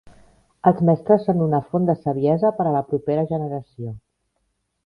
Els 0.69 0.79
mestres 0.89 1.27
són 1.27 1.43
una 1.49 1.59
font 1.73 1.85
de 1.91 1.97
saviesa 2.07 2.53
per 2.61 2.67
a 2.71 2.75
la 2.79 2.83
propera 2.89 3.27
generació. 3.35 3.97